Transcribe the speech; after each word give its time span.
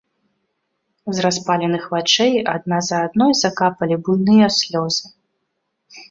З 1.17 1.25
распаленых 1.25 1.83
вачэй 1.95 2.33
адна 2.53 2.79
за 2.87 3.01
адной 3.09 3.33
закапалі 3.41 3.99
буйныя 4.07 4.47
слёзы. 4.57 5.05